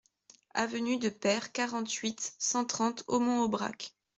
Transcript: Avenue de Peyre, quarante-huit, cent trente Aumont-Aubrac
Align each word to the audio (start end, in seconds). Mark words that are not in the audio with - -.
Avenue 0.55 0.97
de 0.97 1.09
Peyre, 1.09 1.51
quarante-huit, 1.51 2.33
cent 2.39 2.65
trente 2.65 3.03
Aumont-Aubrac 3.05 3.93